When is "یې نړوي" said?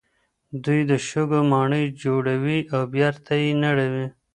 3.43-4.07